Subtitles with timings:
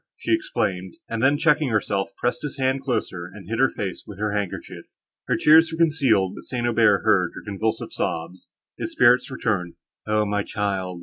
[0.17, 4.17] she exclaimed; and then, checking herself, pressed his hand closer, and hid her face with
[4.17, 4.85] her handkerchief.
[5.27, 6.65] Her tears were concealed, but St.
[6.67, 8.49] Aubert heard her convulsive sobs.
[8.79, 9.75] His spirits returned.
[10.07, 10.99] "O my child!"